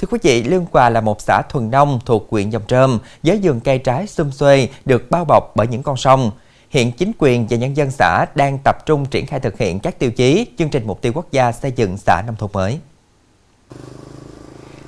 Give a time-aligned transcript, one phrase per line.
[0.00, 3.40] Thưa quý vị, Lương Hòa là một xã thuần nông thuộc huyện Dòng Trơm với
[3.42, 6.30] vườn cây trái xum xuê được bao bọc bởi những con sông.
[6.70, 9.98] Hiện chính quyền và nhân dân xã đang tập trung triển khai thực hiện các
[9.98, 12.78] tiêu chí chương trình mục tiêu quốc gia xây dựng xã nông thôn mới.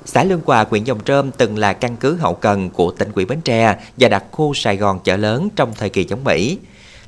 [0.05, 3.25] Xã Lương Hòa, huyện Dòng Trơm từng là căn cứ hậu cần của tỉnh ủy
[3.25, 6.57] Bến Tre và đặc khu Sài Gòn chợ lớn trong thời kỳ chống Mỹ.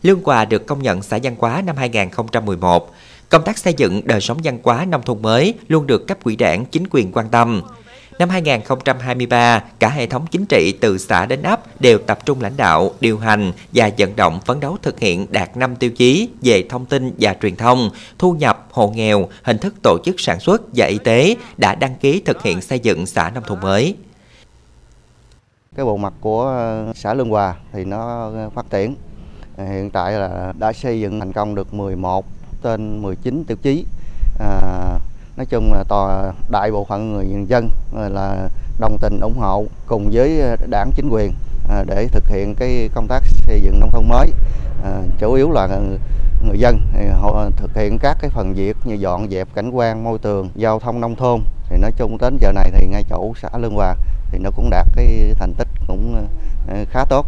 [0.01, 2.91] Lương Hòa được công nhận xã văn hóa năm 2011.
[3.29, 6.35] Công tác xây dựng đời sống văn hóa nông thôn mới luôn được cấp quỹ
[6.35, 7.61] đảng chính quyền quan tâm.
[8.19, 12.57] Năm 2023, cả hệ thống chính trị từ xã đến ấp đều tập trung lãnh
[12.57, 16.63] đạo, điều hành và vận động phấn đấu thực hiện đạt 5 tiêu chí về
[16.69, 20.61] thông tin và truyền thông, thu nhập, hộ nghèo, hình thức tổ chức sản xuất
[20.75, 23.95] và y tế đã đăng ký thực hiện xây dựng xã nông thôn mới.
[25.75, 28.95] Cái bộ mặt của ờ, xã Lương Hòa thì nó phát triển.
[29.57, 32.25] Ờ, hiện tại là đã xây dựng thành công được 11
[32.63, 33.85] trên 19 tiêu chí.
[34.39, 34.84] À,
[35.37, 38.49] nói chung là tòa, đại bộ phận người dân ờ, là
[38.79, 41.33] đồng tình ủng hộ cùng với ờ, đảng chính quyền
[41.69, 44.31] ờ, để thực hiện cái công tác xây dựng nông thôn mới.
[45.19, 45.67] Chủ yếu là
[46.47, 46.79] người dân
[47.11, 50.79] họ thực hiện các cái phần việc như dọn dẹp cảnh quan môi trường giao
[50.79, 51.41] thông nông thôn.
[51.69, 53.95] Thì nói chung đến giờ này thì ngay chỗ xã Lương Hòa
[54.31, 56.27] thì nó cũng đạt cái thành tích cũng
[56.89, 57.25] khá tốt.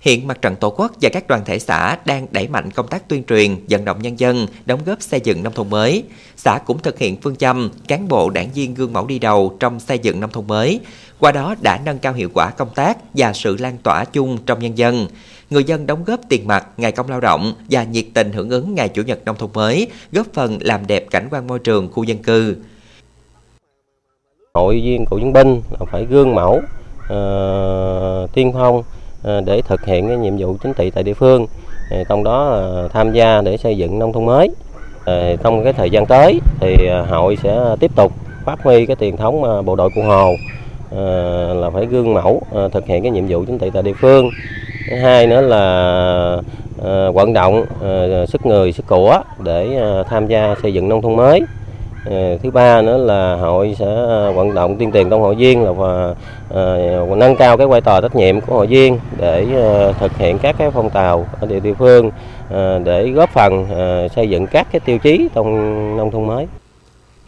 [0.00, 3.08] Hiện Mặt trận Tổ quốc và các đoàn thể xã đang đẩy mạnh công tác
[3.08, 6.02] tuyên truyền, vận động nhân dân, đóng góp xây dựng nông thôn mới.
[6.36, 9.80] Xã cũng thực hiện phương châm cán bộ đảng viên gương mẫu đi đầu trong
[9.80, 10.80] xây dựng nông thôn mới.
[11.18, 14.58] Qua đó đã nâng cao hiệu quả công tác và sự lan tỏa chung trong
[14.58, 15.06] nhân dân.
[15.50, 18.74] Người dân đóng góp tiền mặt, ngày công lao động và nhiệt tình hưởng ứng
[18.74, 22.02] ngày Chủ nhật nông thôn mới, góp phần làm đẹp cảnh quan môi trường khu
[22.02, 22.56] dân cư.
[24.54, 26.60] Hội viên cựu chiến binh phải gương mẫu,
[27.04, 28.82] uh, tiên phong,
[29.22, 31.46] Ờ, để thực hiện cái nhiệm vụ chính trị tại địa phương.
[31.90, 34.50] Ờ, trong đó ờ, tham gia để xây dựng nông thôn mới.
[35.42, 38.12] Trong cái thời gian tới thì hội sẽ tiếp tục
[38.44, 40.34] phát huy cái truyền thống bộ đội cụ hồ
[41.54, 44.30] là phải gương mẫu thực hiện cái nhiệm vụ chính trị tại địa phương.
[44.90, 46.40] Thứ hai nữa là
[47.10, 47.64] vận động
[48.28, 51.40] sức người, sức của để tham gia xây dựng nông thôn mới.
[52.04, 55.64] Ờ, thứ ba nữa là hội sẽ ờ, vận động tuyên truyền trong hội viên
[55.64, 55.70] là
[56.48, 59.46] ờ, và nâng cao cái vai trò trách nhiệm của hội viên để
[60.00, 62.10] thực hiện các cái phong trào ở địa địa phương
[62.84, 63.66] để góp phần
[64.16, 66.46] xây dựng các cái tiêu chí trong nông thôn mới.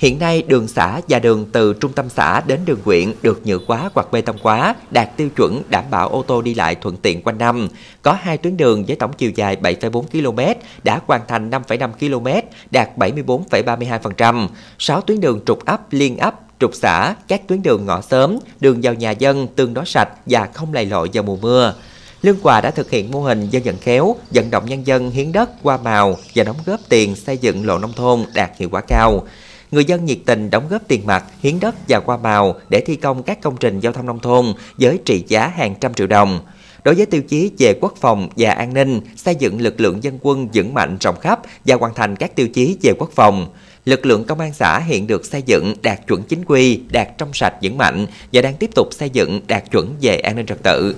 [0.00, 3.59] Hiện nay, đường xã và đường từ trung tâm xã đến đường huyện được nhựa
[3.66, 6.97] quá hoặc bê tông quá, đạt tiêu chuẩn đảm bảo ô tô đi lại thuận
[6.97, 7.69] tiện quanh năm.
[8.03, 12.49] Có hai tuyến đường với tổng chiều dài 7,4 km đã hoàn thành 5,5 km,
[12.71, 14.49] đạt 74,32%.
[14.78, 18.81] 6 tuyến đường trục ấp, liên ấp, trục xã, các tuyến đường ngõ sớm đường
[18.83, 21.75] vào nhà dân tương đối sạch và không lầy lội vào mùa mưa.
[22.22, 25.33] Lương Hòa đã thực hiện mô hình dân vận khéo, vận động nhân dân hiến
[25.33, 28.81] đất qua màu và đóng góp tiền xây dựng lộ nông thôn đạt hiệu quả
[28.81, 29.22] cao
[29.71, 32.97] người dân nhiệt tình đóng góp tiền mặt, hiến đất và qua màu để thi
[32.97, 34.47] công các công trình giao thông nông thôn
[34.79, 36.41] với trị giá hàng trăm triệu đồng.
[36.85, 40.19] Đối với tiêu chí về quốc phòng và an ninh, xây dựng lực lượng dân
[40.23, 43.47] quân vững mạnh rộng khắp và hoàn thành các tiêu chí về quốc phòng.
[43.85, 47.33] Lực lượng công an xã hiện được xây dựng đạt chuẩn chính quy, đạt trong
[47.33, 50.63] sạch vững mạnh và đang tiếp tục xây dựng đạt chuẩn về an ninh trật
[50.63, 50.97] tự.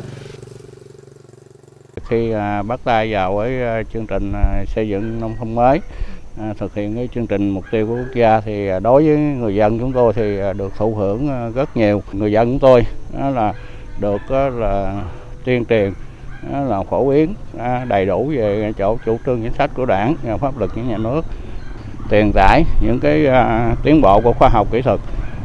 [2.08, 5.80] Khi à, bắt tay vào với à, chương trình à, xây dựng nông thôn mới
[6.40, 9.16] À, thực hiện cái chương trình mục tiêu của quốc gia thì à, đối với
[9.16, 12.02] người dân chúng tôi thì à, được thụ hưởng rất nhiều.
[12.12, 12.86] Người dân chúng tôi,
[13.18, 13.54] đó là
[14.00, 15.02] được là
[15.44, 15.92] tuyên truyền
[16.68, 17.34] là phổ biến
[17.88, 21.24] đầy đủ về chỗ chủ trương chính sách của đảng pháp luật của nhà nước.
[22.10, 23.26] Truyền tải những cái
[23.82, 25.00] tiến bộ của khoa học kỹ thuật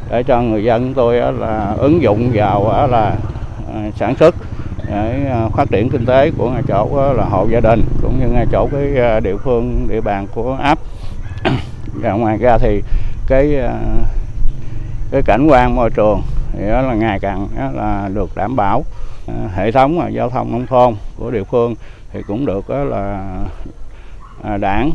[0.10, 3.16] để cho người dân chúng tôi là ứng dụng vào là
[3.96, 4.36] sản xuất
[4.90, 8.28] để à, phát triển kinh tế của ngay chỗ là hộ gia đình cũng như
[8.28, 10.80] ngay chỗ cái à, địa phương, địa bàn của ấp
[11.94, 12.84] và ngoài ra thì
[13.28, 13.80] cái à,
[15.12, 16.22] cái cảnh quan môi trường
[16.54, 18.84] thì đó là ngày càng đó là được đảm bảo.
[19.56, 21.76] Hệ thống giao thông nông thôn của địa phương
[22.14, 23.26] thì cũng được đó là
[24.58, 24.92] đảng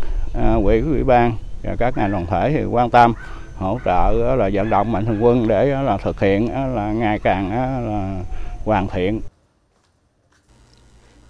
[0.65, 1.33] quỹ ủy ban
[1.63, 3.15] và các ngành đoàn thể thì quan tâm,
[3.59, 7.51] hỗ trợ là vận động mạnh thường quân để là thực hiện là ngày càng
[7.89, 8.15] là
[8.65, 9.21] hoàn thiện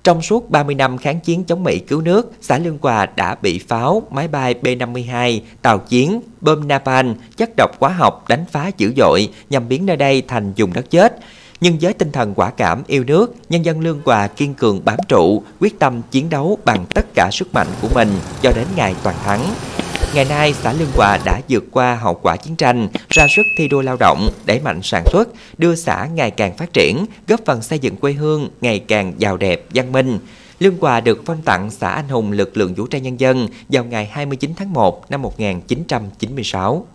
[0.04, 3.58] trong suốt 30 năm kháng chiến chống Mỹ cứu nước, xã Lương Hòa đã bị
[3.58, 8.92] pháo, máy bay B-52, tàu chiến, bom napalm, chất độc hóa học đánh phá dữ
[8.96, 11.18] dội nhằm biến nơi đây thành vùng đất chết.
[11.60, 14.98] Nhưng với tinh thần quả cảm yêu nước, nhân dân Lương Hòa kiên cường bám
[15.08, 18.08] trụ, quyết tâm chiến đấu bằng tất cả sức mạnh của mình
[18.42, 19.40] cho đến ngày toàn thắng.
[20.14, 23.68] Ngày nay, xã Lương Hòa đã vượt qua hậu quả chiến tranh, ra sức thi
[23.68, 25.28] đua lao động, đẩy mạnh sản xuất,
[25.58, 29.36] đưa xã ngày càng phát triển, góp phần xây dựng quê hương ngày càng giàu
[29.36, 30.18] đẹp, văn minh.
[30.58, 33.84] Lương Hòa được phong tặng xã anh hùng lực lượng vũ trang nhân dân vào
[33.84, 36.86] ngày 29 tháng 1 năm 1996.